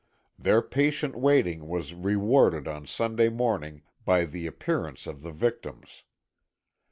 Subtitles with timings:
[0.39, 6.01] Their patient waiting was rewarded on Sunday morning by the appearance of the victims.